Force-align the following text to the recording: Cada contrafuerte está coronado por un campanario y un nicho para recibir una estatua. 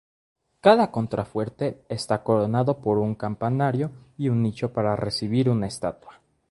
Cada 0.61 0.89
contrafuerte 0.89 1.85
está 1.87 2.23
coronado 2.23 2.81
por 2.81 2.97
un 2.97 3.13
campanario 3.13 3.91
y 4.17 4.29
un 4.29 4.41
nicho 4.41 4.73
para 4.73 4.95
recibir 4.95 5.47
una 5.47 5.67
estatua. 5.67 6.19